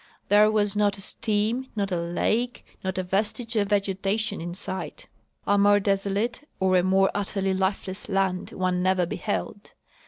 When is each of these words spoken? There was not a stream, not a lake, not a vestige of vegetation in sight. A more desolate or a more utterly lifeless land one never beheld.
There 0.29 0.49
was 0.49 0.75
not 0.75 0.97
a 0.97 1.01
stream, 1.01 1.67
not 1.75 1.91
a 1.91 1.97
lake, 2.01 2.65
not 2.83 2.97
a 2.97 3.03
vestige 3.03 3.55
of 3.55 3.69
vegetation 3.69 4.41
in 4.41 4.55
sight. 4.55 5.07
A 5.45 5.59
more 5.59 5.79
desolate 5.79 6.41
or 6.59 6.75
a 6.75 6.81
more 6.81 7.11
utterly 7.13 7.53
lifeless 7.53 8.09
land 8.09 8.49
one 8.51 8.81
never 8.81 9.05
beheld. 9.05 9.73